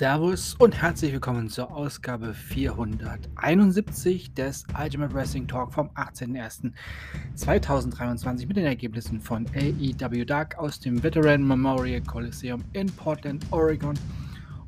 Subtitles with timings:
[0.00, 8.64] Servus und herzlich willkommen zur Ausgabe 471 des Ultimate Wrestling Talk vom 18.01.2023 mit den
[8.64, 13.92] Ergebnissen von AEW Dark aus dem Veteran Memorial Coliseum in Portland, Oregon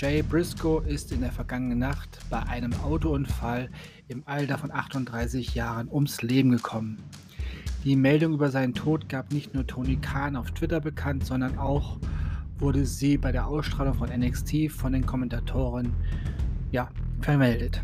[0.00, 3.68] Jay Briscoe ist in der vergangenen Nacht bei einem Autounfall
[4.08, 6.96] im Alter von 38 Jahren ums Leben gekommen.
[7.84, 11.98] Die Meldung über seinen Tod gab nicht nur Tony Khan auf Twitter bekannt, sondern auch
[12.58, 15.92] wurde sie bei der Ausstrahlung von NXT von den Kommentatoren
[16.72, 16.88] ja,
[17.20, 17.82] vermeldet.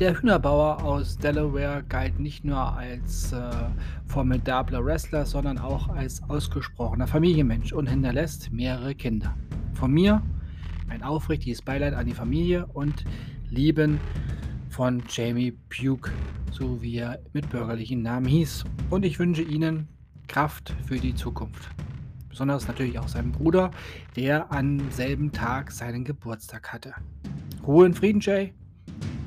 [0.00, 3.48] Der Hühnerbauer aus Delaware galt nicht nur als äh,
[4.06, 9.36] formidabler Wrestler, sondern auch als ausgesprochener Familienmensch und hinterlässt mehrere Kinder.
[9.74, 10.20] Von mir
[10.88, 13.04] ein aufrichtiges Beileid an die Familie und
[13.50, 13.98] Lieben
[14.68, 16.10] von Jamie Puke,
[16.50, 18.64] so wie er mit bürgerlichen Namen hieß.
[18.90, 19.88] Und ich wünsche Ihnen
[20.28, 21.70] Kraft für die Zukunft.
[22.28, 23.70] Besonders natürlich auch seinem Bruder,
[24.14, 26.94] der am selben Tag seinen Geburtstag hatte.
[27.66, 28.52] Ruhe in Frieden, Jay.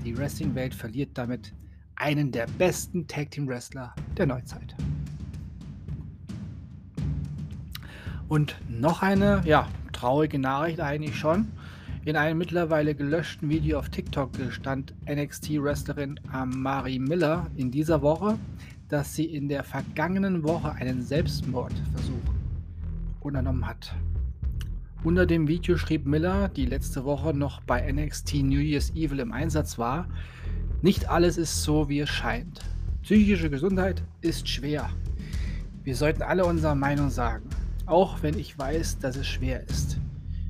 [0.05, 1.53] Die Wrestling-Welt verliert damit
[1.95, 4.75] einen der besten Tag Team Wrestler der Neuzeit.
[8.27, 9.67] Und noch eine, ja,
[10.01, 11.49] traurige Nachricht eigentlich schon.
[12.05, 18.39] In einem mittlerweile gelöschten Video auf TikTok stand NXT-Wrestlerin Amari Miller in dieser Woche,
[18.89, 22.33] dass sie in der vergangenen Woche einen Selbstmordversuch
[23.19, 23.93] unternommen hat.
[25.03, 29.31] Unter dem Video schrieb Miller, die letzte Woche noch bei NXT New Year's Evil im
[29.31, 30.07] Einsatz war,
[30.81, 32.61] nicht alles ist so, wie es scheint.
[33.03, 34.89] Psychische Gesundheit ist schwer.
[35.83, 37.47] Wir sollten alle unsere Meinung sagen,
[37.91, 39.99] auch wenn ich weiß, dass es schwer ist.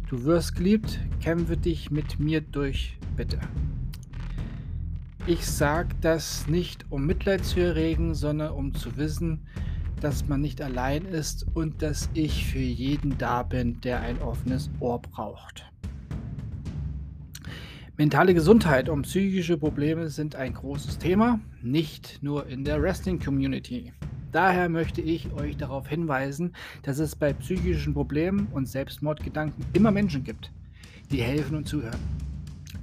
[0.08, 3.40] Du wirst geliebt, kämpfe dich mit mir durch, bitte.
[5.26, 9.40] Ich sage das nicht, um Mitleid zu erregen, sondern um zu wissen,
[10.00, 14.70] dass man nicht allein ist und dass ich für jeden da bin, der ein offenes
[14.80, 15.66] Ohr braucht.
[17.98, 23.94] Mentale Gesundheit und psychische Probleme sind ein großes Thema, nicht nur in der Wrestling-Community.
[24.32, 26.54] Daher möchte ich euch darauf hinweisen,
[26.84, 30.52] dass es bei psychischen Problemen und Selbstmordgedanken immer Menschen gibt,
[31.12, 32.00] die helfen und zuhören.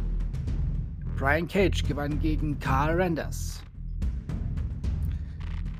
[1.16, 3.62] Brian Cage gewann gegen Carl Randers.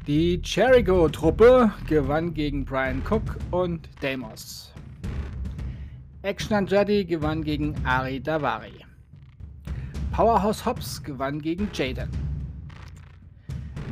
[0.08, 4.72] Die Jericho-Truppe gewann gegen Brian Cook und Damos.
[6.22, 8.84] Action Andrade gewann gegen Ari Davari.
[10.10, 12.08] Powerhouse Hobbs gewann gegen Jaden.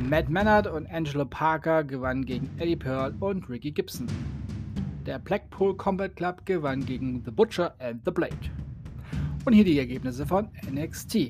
[0.09, 4.07] Matt Mannard und Angelo Parker gewannen gegen Eddie Pearl und Ricky Gibson.
[5.05, 8.35] Der Blackpool Combat Club gewann gegen The Butcher and The Blade.
[9.45, 11.29] Und hier die Ergebnisse von NXT.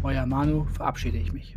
[0.01, 1.55] Euer Manu, verabschiede ich mich.